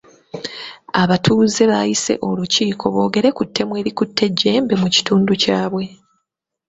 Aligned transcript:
Abatuuze 1.03 1.61
baayise 1.71 2.13
olukiiko 2.27 2.85
boogere 2.93 3.29
ku 3.37 3.43
ttemu 3.47 3.73
erikudde 3.81 4.21
ejjembe 4.29 4.73
mu 4.81 4.87
kitundu 4.95 5.31
kyabwe. 5.43 5.83